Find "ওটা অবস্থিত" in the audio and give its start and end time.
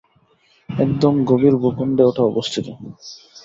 2.05-2.65